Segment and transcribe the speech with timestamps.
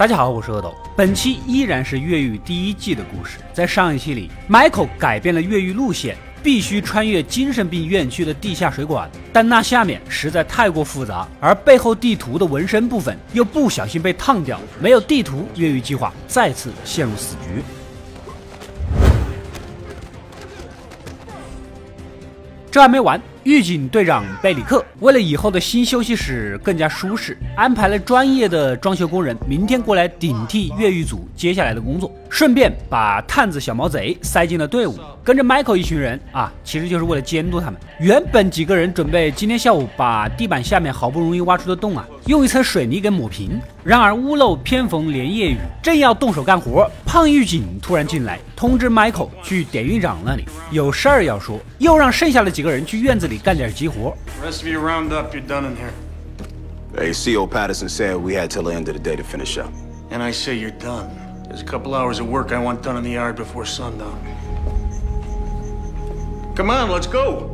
[0.00, 3.36] 大家好，我是阿斗，本期依然是越狱第一季的故事。
[3.52, 17.62] 在上一期里，Michael 改变了越狱路线，必须穿越精神病院区的地下水管，但那下面实在太过复杂，而背后地图的纹身部分又不小心被烫掉，没有地图，越狱计划再次陷入死局。
[22.70, 37.80] 这还没完，狱警队长贝里克为了以后的新休息室更加舒适，安排了专业的装修工人明天过来顶替越狱组接下来的工作，顺便把探子小毛贼塞进了队伍，跟着 Michael 一群人啊，其实就是为了监督他们。
[37.98, 43.60] 原本几个人准备今天下午把地板下面好不容易挖出的洞啊，用一层水泥给抹平。
[43.82, 54.16] 然而屋漏偏逢连夜雨，正要动手干活，胖狱警突然进来通知 Michael 去典狱长那里有事儿要说，又让剩下的几个人去院子里干点急活。
[54.44, 55.92] Rest of you round up, you're done in here.
[56.94, 59.70] Hey, CO Patterson said we had till the end of the day to finish up.
[60.10, 61.08] And I say you're done.
[61.48, 64.18] There's a couple hours of work I want done in the yard before sundown.
[66.56, 67.49] Come on, let's go.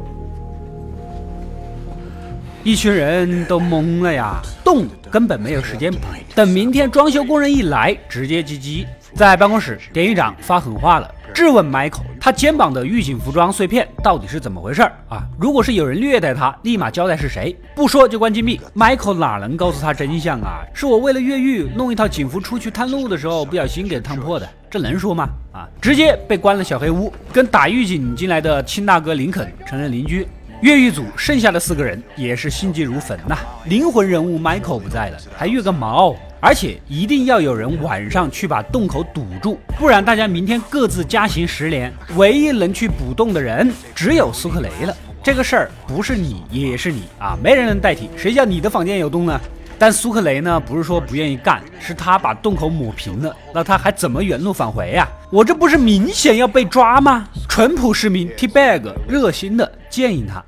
[2.67, 6.00] 一群人都懵了呀，洞根本没有时间补，
[6.34, 8.84] 等明天装修工人一来，直接击机。
[9.14, 15.25] 在办公室，典狱长发狠话了，质问 Michael，他肩膀的狱警服装碎片到底是怎么回事儿啊？
[15.39, 18.61] 如果是有人虐待他，立马交代是谁，不说就关禁闭。
[18.75, 20.64] Michael 哪能告诉他真相啊？
[20.75, 25.28] 是我为了越狱弄一套警服出去探路的时候不小心给烫破的，这能说吗？
[25.53, 30.27] 啊，直接被关了小黑屋，跟打狱警进来的亲大哥林肯成了邻居。
[30.62, 36.17] 越狱组剩下的四个人也是心急如焚呐，灵魂人物迈克不在了，还越个毛！
[36.41, 41.93] 而且一定要有人晚上去把洞口堵住，不然大家明天各自加刑十年。
[42.17, 44.97] 唯一能去补洞的人只有苏克雷了。
[45.23, 48.09] 这个事儿不是你也是你啊，没人能代替。
[48.17, 49.39] 谁叫你的房间有洞呢？
[49.78, 55.06] 但苏克雷呢，不是说不愿意干，是他把洞口抹平了，那他还怎么原路返回呀？
[55.31, 57.28] 我这不是明显要被抓吗？
[57.48, 60.42] 淳朴市民 T Bag 热心的建议他。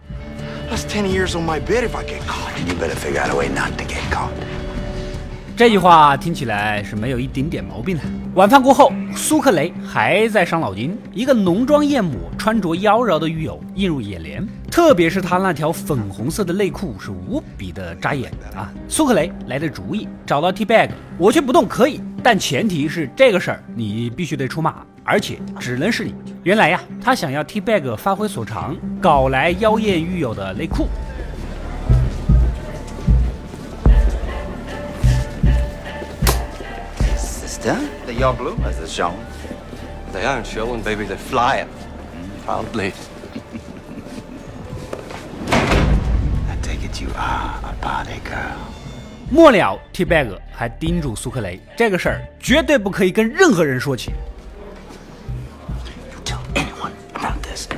[0.70, 2.52] That's ten years on my bed if I get caught.
[2.66, 4.30] You better figure out a way not to get caught.
[5.56, 8.02] 这句话听起来是没有一丁点毛病的。
[8.34, 10.96] 晚饭过后，苏克雷还在伤脑筋。
[11.12, 18.70] 一个浓妆艳抹、穿着妖娆的狱友映入眼帘，特别是他那条粉红色的内裤是无比的扎眼的啊！
[18.86, 26.14] 苏克雷来的主意，找到 T Bag，我去不动可以，但前提是这个事儿你必须得出马，而且只能是你。
[26.44, 30.86] 原来呀，他想要 T Bag 发挥所长，搞来妖艳狱友的内裤。
[37.68, 39.14] Sister, the your blue as the shown.
[40.12, 41.04] They aren't showing, baby.
[41.04, 41.68] They're flying.
[42.46, 42.94] Proudly.
[46.48, 48.56] I take it you are a party girl.
[49.30, 54.12] 末了，T Bag 还叮嘱苏克雷，这个事儿绝对不可以跟任何人说起。
[56.10, 57.68] You tell anyone about this.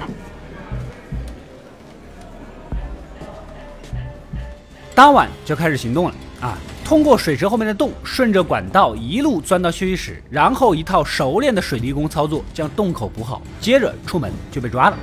[4.95, 6.57] 当晚就开始行动了啊！
[6.91, 14.97] 通过水池后面的洞，顺着管道一路钻到休息室，然后一套熟练的水泥工操作将洞口补好，接着出门就被抓了。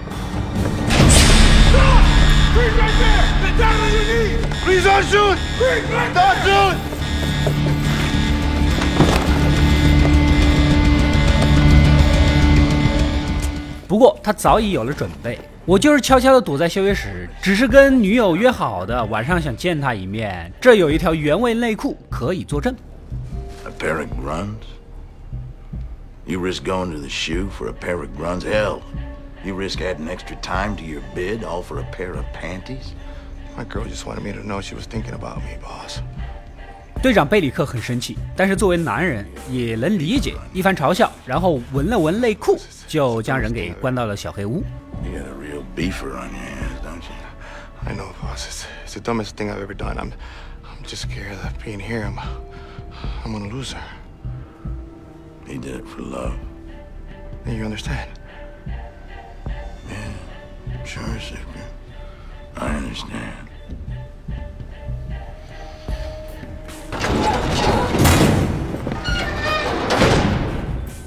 [13.87, 20.51] 不过他早已有了准备，我就是悄悄地躲在休息室，只是跟女友约好的，晚上想见她一面。
[20.59, 22.75] 这有一条原味内裤可以作证。
[23.65, 24.67] A pair of grunts?
[26.25, 28.43] You risk going to the shoe for a pair of grunts?
[28.43, 28.81] Hell,
[29.45, 32.91] you risk adding extra time to your bid all for a pair of panties?
[33.57, 36.01] My girl just wanted me to know she was thinking about me, boss.
[37.01, 44.64] 队长贝里克很生气，但是作为男人也能理解，一番嘲笑，然后闻了闻内裤，就将人给关到了小黑屋。
[45.04, 47.88] You got a real beefer on your hands, don't you?
[47.88, 48.46] I know, boss.
[48.46, 49.98] It's, it's the dumbest thing I've ever done.
[49.98, 50.12] I'm,
[50.64, 52.18] I'm just scared that being here, I'm,
[53.24, 53.82] I'm gonna lose her.
[55.46, 56.34] He did it for love.
[57.44, 58.08] And you understand?
[60.84, 61.46] Sure, Secret.
[62.56, 63.45] I understand.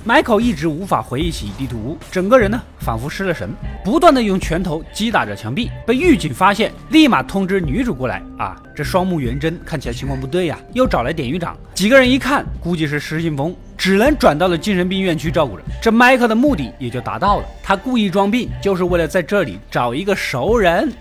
[0.07, 3.51] ，Michael 一直无法回忆起地图，整个人呢仿佛失了神，
[3.85, 5.71] 不断的用拳头击打着墙壁。
[5.87, 8.23] 被狱警发现，立马通知女主过来。
[8.39, 11.57] 啊，这双目圆睁，看起来情况不对呀、又找来典狱长。
[11.75, 15.63] 几个人一看，估计是失心疯，只能转到了精神病院去照顾着。
[15.83, 20.93] 这 Michael 的目的也就达到了，他故意装病，就是为了在这里找一个熟人。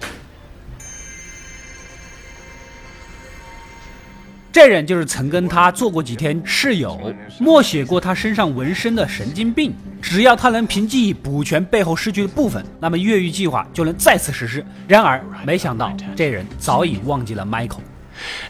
[4.51, 9.73] 这人就是曾跟他做过几天室友、默写过他身上纹身的神经病。
[10.01, 14.65] 只要他能凭记忆补全背后失去的部分，那么越狱计划就能再次实施。
[14.87, 17.81] 然而，没想到这人早已忘记了 Michael。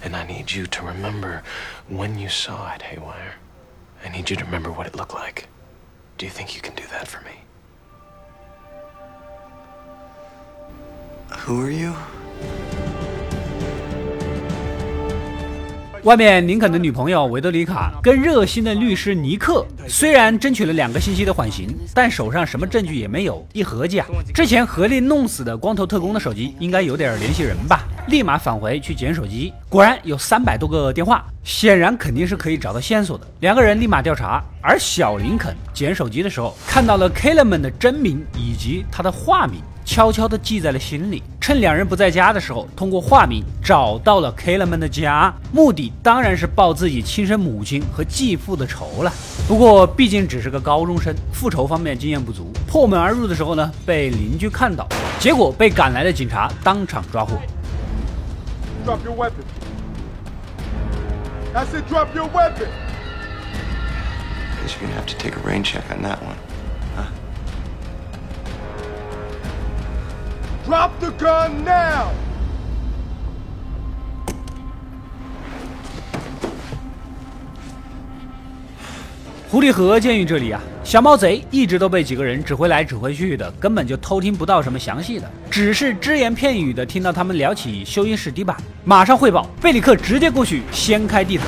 [0.03, 1.41] And I need you to remember
[1.91, 3.33] when you saw it, Haywire.
[4.03, 5.45] I need you to remember what it looked like.
[6.17, 7.43] Do you think you can do that for me?
[11.45, 11.93] Who are you?
[16.03, 23.45] 外面林肯的女朋友维多里卡跟热心的律师尼克虽然争取了两个星期的缓刑，但手上什么证据也没有。
[23.51, 27.83] 一合计啊，之前合力弄死的光头特工的手机应该有点联系人吧？
[28.07, 33.27] 立马返回去捡手机，果然有三百多个电话，显然肯定是可以找到线索的。
[33.41, 39.59] 两个人立马调查，而小林肯捡手机的时候看到了 k i l l e m a n 的真名以及他的化名。
[39.89, 49.11] 悄悄地记在了心里，趁两人不在家的时候，通过化名找到了 k a l e m a n 的家，目的当然是报自己亲生母亲和继父的仇了。
[49.47, 54.87] 不过毕竟只是个高中生，复仇方面经验不足，破门而入的时候呢，被邻居看到，
[55.19, 57.31] 结果被赶来的警察当场抓获。
[58.85, 59.43] Drop your weapon.
[61.55, 62.67] I said drop your weapon.
[64.61, 66.48] Guess you're gonna have to take a rain check on that one.
[70.69, 72.11] Drop the gun now!
[79.49, 88.55] 狐狸河监狱这里啊，小毛贼一直都被几个人指挥来指挥去的，根本就偷听不到什么详细的，只是只言片语的听到他们聊起休息室地板，
[88.85, 91.47] 马上汇报，贝里克直接过去掀开地毯。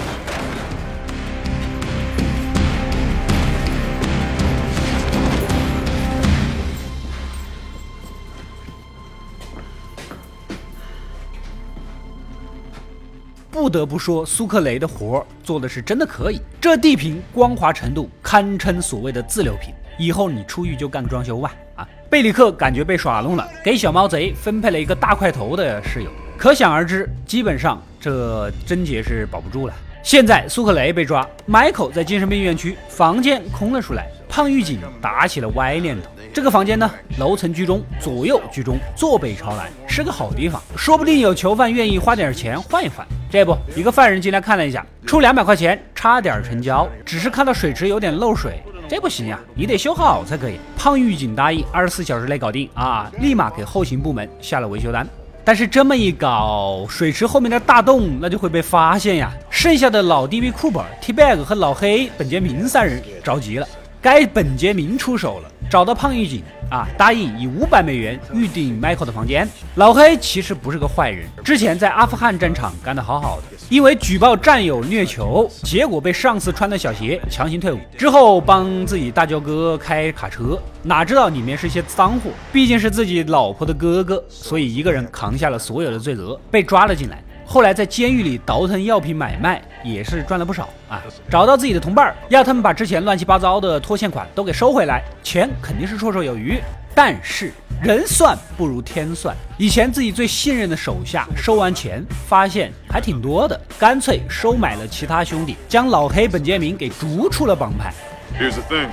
[13.72, 16.42] 不得不说，苏克雷的活做的是真的可以。
[16.60, 19.74] 这地坪光滑程度堪称所谓的自流平。
[19.98, 21.54] 以后你出狱就干装修吧。
[21.76, 26.12] 啊，贝里克感觉被耍弄了，给小毛贼分配了一个大块头的室友。
[26.38, 29.74] 可想而知，基本上这贞洁是保不住了。
[30.04, 34.06] 现在苏克雷被抓，Michael 在精神病院区，房间空了出来。
[34.28, 36.10] 胖狱警打起了歪念头。
[36.34, 40.62] 这个房间呢，楼层居中，左右居中，坐北朝南，是个好地方。
[40.76, 43.08] 说不定有囚犯愿意花点钱换一换。
[43.32, 46.86] 这不，一个犯人进来看了一下，出两百块钱，差点成交。
[47.06, 50.60] 只是看到水池有点漏水，这不行呀，你得修好才可以。
[50.76, 55.08] 胖狱警答应二十四小时内搞定啊，立马给后勤部门下了维修单。
[55.46, 59.32] 但是这么一搞，水池后面的大洞那就会被发现呀。
[59.50, 63.68] 剩下的老 DB 库本、T-Bag 和老黑本杰明三人着急了，
[64.02, 65.52] 该本杰明出手了。
[65.70, 69.48] 找到胖狱警啊，答应以五百美元预定 Michael 的房间。
[69.76, 77.80] 老黑其实不是个坏人，之前在阿富汗战场干得好好的，因为举报战友虐囚，结果被上司穿的小鞋强行退伍。
[77.98, 87.24] 之后帮自己大舅哥开卡车，哪知道里面是些脏货，毕竟是自己老婆的哥哥，所以一个人扛下了所有的罪责，被抓了进来。
[87.52, 91.04] 后来在监狱里倒腾药品买卖，也是赚了不少啊！
[91.30, 96.58] 找到自己的同伴，要他们把之前乱七八糟的拖欠款都给收回来，钱肯定是绰绰有余。
[96.96, 97.52] 但是
[97.82, 107.94] 人算不如天算，以前自己最信任的手下收完钱，发现还挺多的，干脆收买了其他兄弟，将老黑本杰明给逐出了帮派。
[108.40, 108.88] Here's the thing.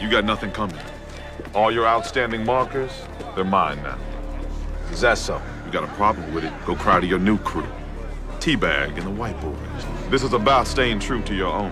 [0.00, 0.72] You got nothing coming.
[1.52, 2.92] All your outstanding markers,
[3.36, 3.98] they're mine now.
[4.90, 5.34] Is that so?
[5.71, 7.67] got a problem with it, go cry to your new crew.
[8.39, 9.85] Teabag and the white boys.
[10.09, 11.71] This is about staying true to your own.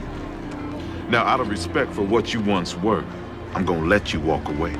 [1.09, 3.03] Now, out of respect for what you once were,
[3.53, 4.73] I'm gonna let you walk away.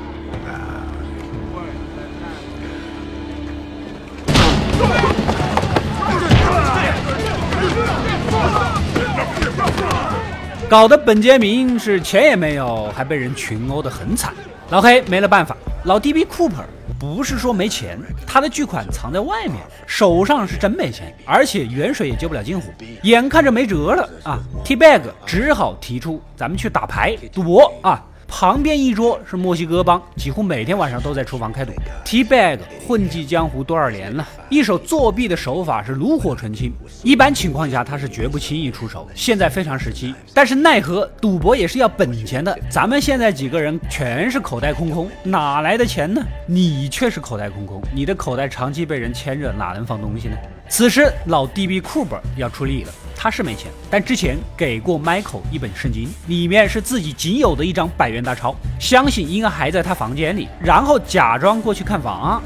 [10.68, 14.34] 搞得本杰明是钱也没有，还被人群殴的很惨。
[14.70, 16.66] 老黑没了办法，老 DB Cooper
[17.01, 19.55] 不是说没钱，他的巨款藏在外面，
[19.87, 22.67] 手上是真没钱，而且远水也救不了近火，
[23.01, 28.05] 眼看着没辙了啊！T-Bag 只好提出咱们去打牌赌博啊。
[28.31, 31.73] 旁边一桌是墨西哥帮，几乎每天晚上都在厨房开赌。
[32.05, 36.71] T-Bag 混迹江湖多少年了，一手作弊的手法是炉火纯青。
[37.03, 40.15] 一般情况下他是绝不轻易出手，现在非常时期。
[40.33, 46.23] 但是奈何赌博也是要本钱的，咱们现在几个人全是口袋空空，哪来的钱呢？
[46.47, 50.37] 你却是口袋空空，你的口袋长期被人牵着，哪能放东西呢？
[50.71, 52.93] 此时老 DB 库珀要出力了。
[53.13, 62.41] 他是没钱，但之前给过 Michael 一本圣经，里面是自己仅有的一张百元大钞，相信应该还在他房间里，然后假装过去看房。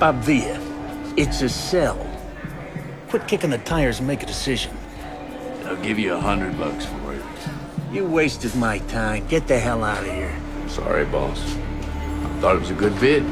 [0.00, 0.58] Bob Villa,
[1.16, 1.94] it's a cell.
[3.08, 4.70] Quit kicking the tires and make a decision.
[5.64, 7.94] I'll give you a hundred bucks for it.
[7.94, 9.22] You wasted my time.
[9.28, 10.34] Get the hell out of here.
[10.68, 11.38] Sorry, boss.
[12.24, 13.22] I Thought it was a good bid.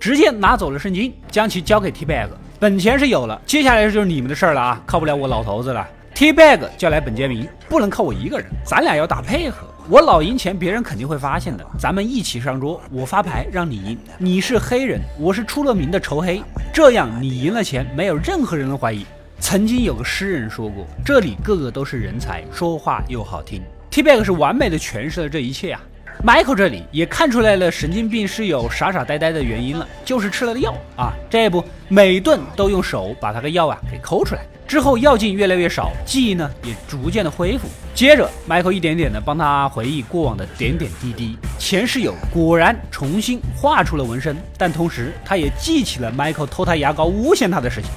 [0.00, 2.30] 直接拿走了圣经，将其交给 T Bag。
[2.58, 5.86] 本钱是有了，接下来就是你们的事儿了啊，靠不了我老头子了。
[6.14, 9.66] T Bag 叫来本杰明，不能靠我一个人，咱俩要打配合。
[9.90, 11.66] 我老赢钱，别人肯定会发现的。
[11.78, 13.98] 咱们一起上桌，我发牌让你赢。
[14.16, 16.42] 你是黑人，我是出了名的仇黑，
[16.72, 19.04] 这样你赢了钱，没有任何人能怀疑。
[19.38, 23.62] 曾经有个诗人说过，这里个个都是人才，说话又好听。
[23.90, 25.82] T Bag 是完美的诠释了这一切啊。
[26.22, 31.14] Michael 这里也看出来了神经病室友傻傻呆呆的原因了，就是吃了药啊。
[31.30, 34.42] 这不，每顿都用手把他的药啊给抠出来。
[34.68, 37.66] 之后药劲越来越少，记忆呢也逐渐的恢复。
[37.94, 41.38] 接着，Michael 一点点的帮他回忆过往的点点滴滴。
[41.58, 47.90] 前室友果然重新画出了纹身，但同时他也记起了 Michael 偷他牙膏诬陷他的事情。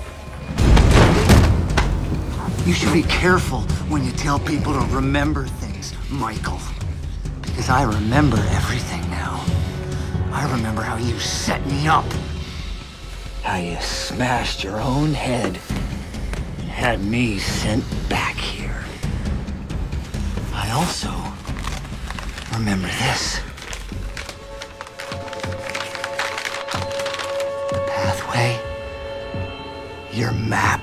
[2.66, 6.73] You should be careful when you tell people to remember things, Michael.
[7.63, 9.41] Because I remember everything now.
[10.33, 12.05] I remember how you set me up.
[13.43, 15.59] How you smashed your own head
[16.59, 18.85] and had me sent back here.
[20.55, 21.11] I also
[22.57, 23.41] remember this.
[27.71, 28.59] The pathway.
[30.13, 30.81] Your map.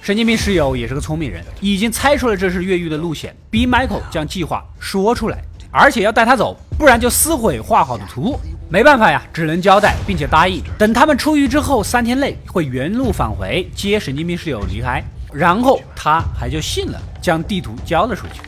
[0.00, 8.39] 神经病室友也是个聪明人，已经猜出了这是越狱的路线，逼 Michael 将计划说出来， 而且要带他走，不然就撕毁画好的图。
[8.69, 15.03] 没办法呀，只能交代，并且答应等他们出狱之后三天内会原路返回接神经病室友离开。
[15.31, 18.41] 然后他还就信了，将地图交了出去。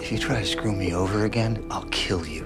[0.00, 2.44] If you try to screw me over again, I'll kill you.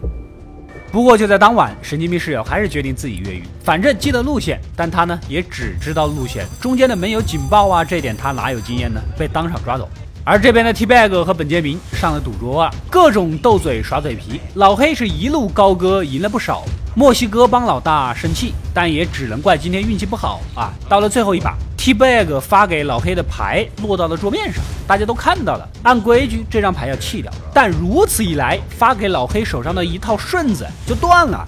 [0.91, 9.01] 不过就在当晚，神经病室友还是决定自己越狱，反正记得路线，但他呢也只知道路线，中间的没有警报啊，这点他哪有经验呢？
[9.17, 9.89] 被当场抓走。
[10.25, 16.63] 而这边的 T Bag 和本杰明上了赌桌啊，各种斗嘴耍嘴皮，老黑是一路高歌，赢了不少。
[16.95, 20.73] 墨西哥帮老大生气，但也只能怪今天运气不好啊。
[20.89, 25.69] 到了最后一把，T Bag 发给老黑的牌落到了桌面上，大家都看到了。
[25.83, 31.45] 按规矩，这张牌要弃掉，但如此一来，发给老黑手上的一套顺子就断了。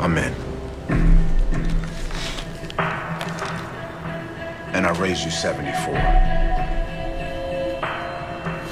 [0.00, 0.16] I'm
[4.80, 5.94] And I raised you 74.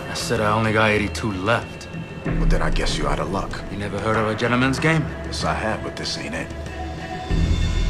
[0.00, 1.86] I said I only got 82 left.
[2.24, 3.62] But then I guess you're out of luck.
[3.70, 5.02] You never heard of a gentleman's game?
[5.26, 6.50] Yes, I have, but this ain't it.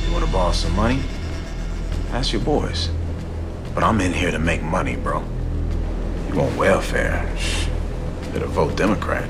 [0.05, 1.01] You wanna borrow some money?
[2.11, 2.91] Ask your boys.
[3.73, 5.23] But I'm in here to make money, bro.
[6.29, 7.25] You want welfare?
[8.33, 9.29] Better vote Democrat.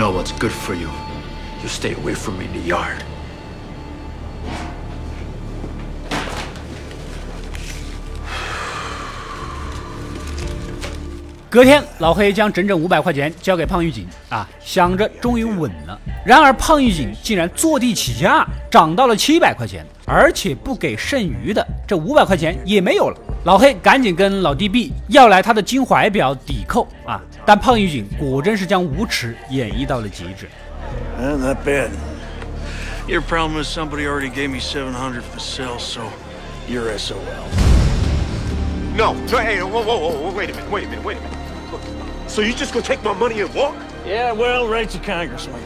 [0.00, 0.88] Know what's good for you.
[1.62, 2.96] You stay away from me in the yard.
[11.50, 16.00] 隔天，老黑将整整五百块钱交给胖狱警啊，想着终于稳了。
[16.24, 23.16] 然而胖狱警竟然坐地起价，涨到了七百块钱，而且不给剩余的，这五百块钱也没有了。
[23.44, 30.48] 老黑赶紧跟老弟 B 要来他的金怀表抵扣啊，但胖狱警果真是将无耻演绎到了极致。
[31.16, 31.90] Uh, not bad.
[33.06, 36.00] Your problem is somebody already gave me 700 for sale, so
[36.68, 37.18] you're SOL.
[38.96, 41.38] No, hey, whoa, whoa, whoa, wait a minute, wait a minute, wait a minute.
[41.70, 41.82] Look,
[42.26, 43.76] so you just gonna take my money and walk?
[44.04, 45.60] Yeah, well, right to Congressman.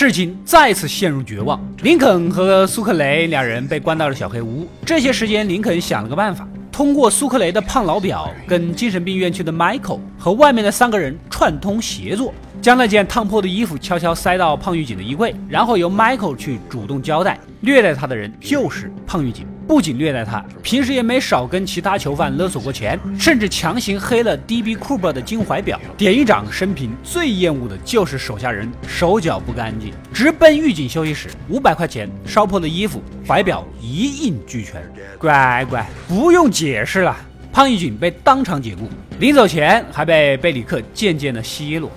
[0.00, 4.64] 事情再次陷入绝望，林肯和苏克雷两人被关到了小黑屋。
[4.86, 19.48] 这些时间，林肯想了个办法，通过苏克雷的胖老表跟精神病院区的 Michael 和外面的三个人串通协作，将那件烫破的衣服悄悄塞到胖狱警的衣柜，然后由 Michael 去主动交代，虐待他的人就是胖狱警。
[19.68, 25.78] 不仅虐待他，平时也没少跟其他囚犯勒索过钱，甚至强行黑了 DB Cooper 的金怀表。
[25.94, 34.82] 典狱长生平最厌恶的就是手下人手脚不干净，直奔狱警休息室，五百块钱、烧破的衣服、怀表一应俱全。
[35.18, 37.14] 乖乖，不用解释了。
[37.52, 38.88] 胖狱警被当场解雇，
[39.20, 41.90] 临走前还被贝里克渐渐的奚落。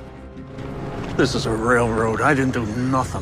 [1.16, 2.22] This is a railroad.
[2.22, 3.22] I didn't do nothing.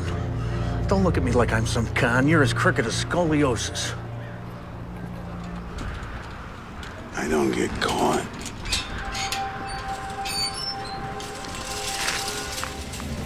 [0.88, 2.26] Don't look at me like I'm some con.
[2.26, 3.92] You're as crooked as scoliosis.
[7.20, 8.20] I don't get caught.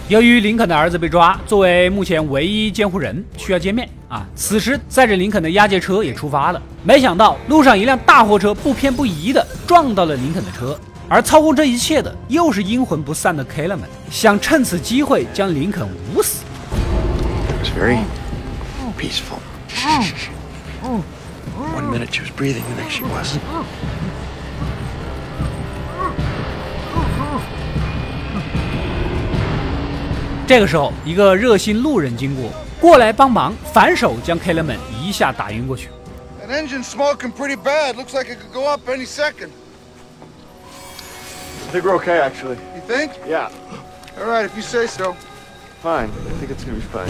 [0.09, 4.27] 由于林肯的儿子被抓，作为目前唯一监护人，需要见面啊。
[4.35, 16.43] 此时载着林肯的押解车也出发了，没想到路上一辆大货车不偏不倚的撞到了林肯的车，而操控这一切的又是阴魂不散的 K 了们，想趁此机会将林肯捂死。
[17.47, 17.99] It was very
[18.97, 19.39] peaceful.
[21.73, 23.39] One minute she was breathing, the next she wasn't.
[30.47, 35.89] 这个时候，一个热心路人经过，过来帮忙，反手将 K 了们一下打晕过去。
[36.39, 37.95] That engine's smoking pretty bad.
[37.95, 39.49] Looks like it could go up any second.
[41.67, 42.57] I think we're okay, actually.
[42.75, 43.13] You think?
[43.27, 43.49] Yeah.
[44.19, 45.15] All right, if you say so.
[45.81, 46.09] Fine.
[46.09, 47.09] I think it's gonna be fine.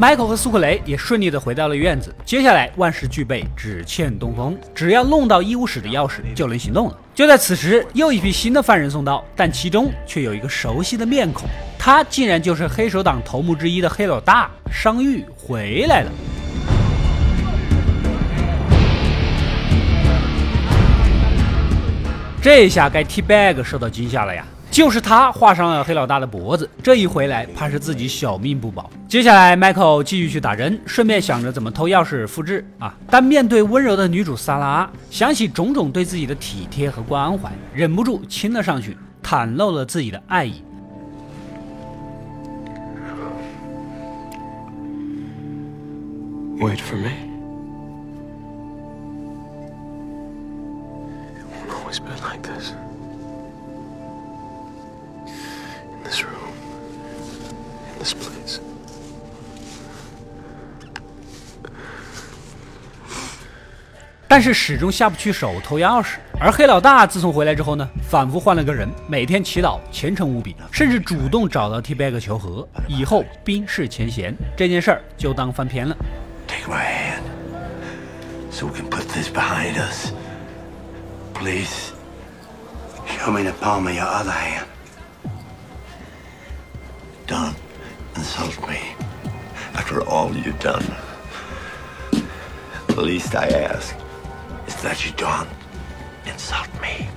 [0.00, 2.12] Michael 和苏克雷也顺利的回到了院子。
[2.24, 6.98] 接下来万事俱备，只欠东风，只要弄到医务室的钥匙就能行动了。
[7.20, 11.46] 就在此时，又一批新的犯人送到，但其中却有一个熟悉的面孔，
[11.78, 16.10] 他竟然就是黑手党头目之一的黑老大商玉回来了。
[22.40, 24.42] 这下该 T Bag 受到惊吓了呀！
[24.70, 28.88] 就是他划伤了黑老大的脖子，这一回来怕是自己小命不保。
[29.10, 32.94] 接下来，Michael 继续去打人，顺便想着怎么偷钥匙复制啊。
[33.10, 40.62] 但面对温柔的女主萨拉，想起种种对自己的体贴和关怀，忍不住亲了上去，袒露了自己的爱意。
[46.60, 47.10] Wait for me.
[51.88, 52.74] It's be like this.
[56.04, 56.54] This room.
[57.98, 58.60] This place.
[64.30, 66.18] 但是始终下不去手偷钥匙。
[66.38, 75.96] 而黑老大自从回来之后呢，仿佛换了个人，每天祈祷虔诚无比，甚至主动找到 T Bag 求和，以后冰释前嫌，这件事儿就当翻篇了。
[76.46, 77.24] Take my hand.
[78.52, 80.12] So we can put this behind us.
[81.34, 81.90] Please.
[83.18, 84.66] Show me the palm of your other hand.
[87.26, 87.54] Don't
[88.14, 88.94] insult me.
[89.74, 90.84] After all you've done.
[92.86, 93.94] The least I ask
[94.69, 95.47] is that you don't
[96.25, 97.07] insult me.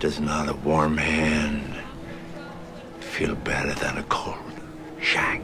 [0.00, 1.62] Does not a warm hand
[3.00, 4.36] feel better than a cold
[5.00, 5.42] shank?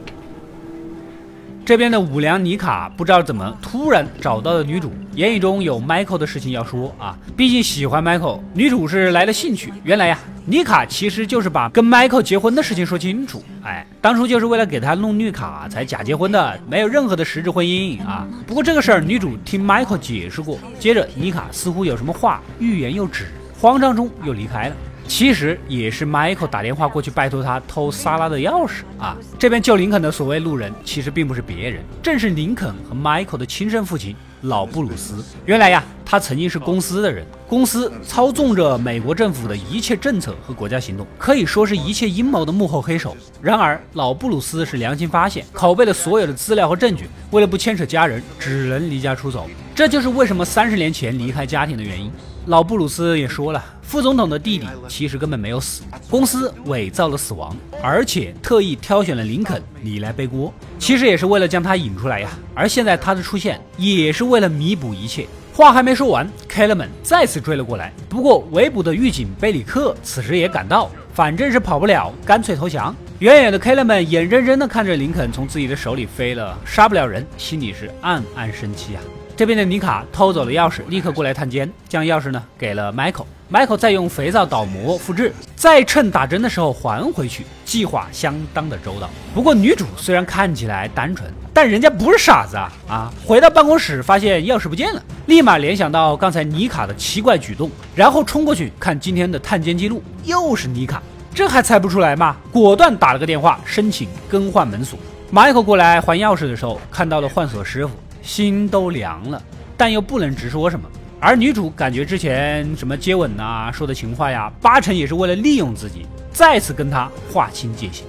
[1.65, 9.73] 这边的五良妮卡不知道怎么突然找到了女主，言语中有 Michael 的事情要说啊，毕竟喜欢 Michael，女主是来了兴趣。
[9.83, 10.19] 原来呀，
[10.50, 18.26] 妮卡其实就是把跟 Michael 结婚的事情说清楚，哎，当初就是为了给他弄绿卡才假结婚的，没有任何的实质婚姻啊。
[18.48, 23.26] 不过这个事儿女主听 Michael 解释过，接着妮卡似乎有什么话欲言又止，
[23.60, 24.74] 慌张中又离开了。
[25.06, 29.16] 其实也是 Michael 打电话过去拜托他偷萨拉的钥匙啊。
[29.38, 35.24] 这边救林肯的所谓路人，其实并不是别人，正是林肯和 Michael 的亲生父亲老布鲁斯。
[35.44, 43.16] 原来呀，他曾经是公司的人，公司操纵着美国政府的一切政策和国家行动，可以说是一切阴谋的幕后黑手。
[43.40, 49.48] 然而，老布鲁斯是良心发现，拷贝了所有的资料和证据，为了不牵扯家人，只能离家出走。
[49.74, 52.10] 这就是为什么三十年前离开家庭的原因。
[52.46, 62.28] 老布鲁斯也说了，副总统的弟弟其实根本没有死，公司伪造了死亡，而且特意挑选了林肯你来背锅，其实也是为了将他引出来呀。
[62.54, 65.26] 而现在他的出现，也是为了弥补一切。
[65.52, 72.94] 话还没说完 k e l l e m a n 再次追了过来，不过围捕的狱警贝里克此时也赶到，反正是跑不了，干脆投降。
[73.18, 79.02] 远远的 k e l l e m a n 眼睁睁地看着林肯从自己的手里飞了，杀不了人，心里是暗暗生气啊。
[79.36, 83.24] 这边的妮卡偷走了钥匙，立刻过来探监，将钥匙呢给了 Michael。
[83.50, 89.10] Michael 再用肥皂倒模复制，再趁打针的时候还回去，计划相当的周到。
[89.34, 92.72] 不过女主虽然看起来单纯，但人家不是傻子啊！
[92.88, 101.02] 啊，回到办公室发现钥匙不见了，立马联想到刚才妮卡的奇怪举动，然后冲过去看今天的探监记录，又是妮卡，
[101.34, 102.38] 这还猜不出来吗？
[102.50, 104.98] 果断打了个电话申请更换门锁。
[105.30, 107.92] Michael 过来还钥匙的时候，看到了换锁师傅。
[108.22, 109.42] 心都凉了，
[109.76, 110.88] 但又不能直说什么。
[111.22, 118.06] 而女主感觉之前什么接吻呐、说的情话呀，八成也是为了利用自己，再次跟他划清界限。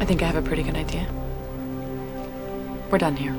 [0.00, 1.04] I think I have a pretty good idea.
[2.90, 3.34] We're done here.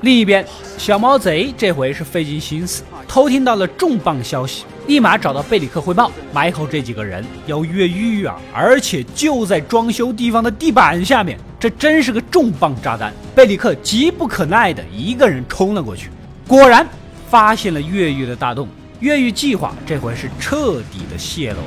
[0.00, 0.46] 另一边，
[0.78, 11.38] 小毛贼这回是费尽心思，偷听到了重磅消息，立马找到贝里克汇报，Michael 这几个人要越狱啊，而且就在装修地方的地板下面。
[11.58, 13.12] 这真是个重磅炸弹。
[13.34, 16.10] 贝里克急不可耐的一个人冲了过去，
[16.46, 16.86] 果然
[17.28, 18.68] 发现了越狱的大洞。
[19.00, 21.58] 越狱计划这回是彻底的泄露。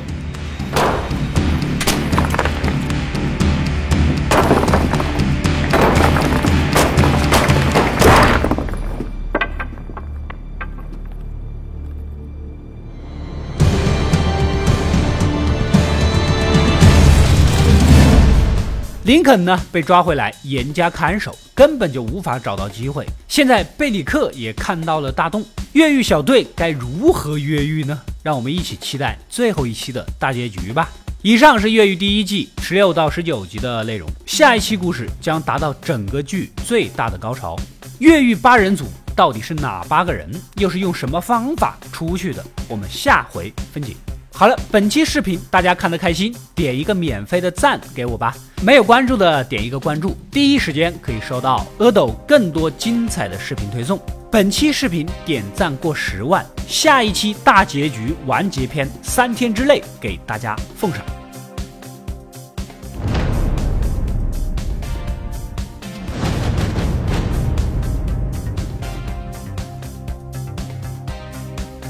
[19.10, 23.04] 林肯呢被抓回来，严加看守，根本就无法找到机会。
[23.28, 25.44] 现在贝里克也看到了大洞，
[25.74, 28.00] 越狱小队该如何越狱呢？
[28.22, 30.88] 让我们一起期待最后一期的大结局吧。
[31.24, 37.56] 以上是越狱第一季十六到十九集的内容，下一期故事将达到整个剧最大的高潮。
[37.98, 40.30] 越狱八人组到底是哪八个人？
[40.58, 42.46] 又是用什么方法出去的？
[42.68, 43.96] 我们下回分解。
[44.40, 48.34] 好了，本期视频大家看得开心，点一个免费的赞给我吧。
[48.62, 54.00] 没有关注的点一个关注，第一时间可以收到阿斗更多精彩的视频推送。
[54.32, 61.02] 本期视频点赞过十万，下一期大结局完结篇三天之内给大家奉上。